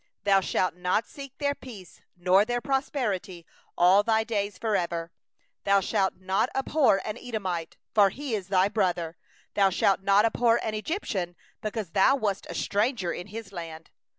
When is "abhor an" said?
6.55-7.19, 10.25-10.73